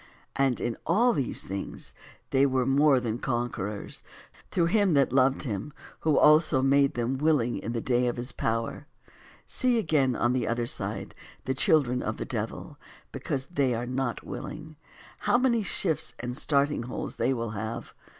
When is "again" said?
9.77-10.15